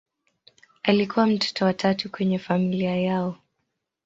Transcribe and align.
Alikuwa 0.83 1.27
mtoto 1.27 1.65
wa 1.65 1.73
tatu 1.73 2.11
kwenye 2.11 2.39
familia 2.39 2.95
yao. 2.95 3.37